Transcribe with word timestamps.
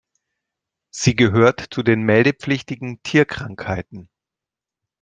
Sie 0.89 1.15
gehört 1.15 1.67
zu 1.71 1.83
den 1.83 2.01
meldepflichtigen 2.01 3.03
Tierkrankheiten. 3.03 4.09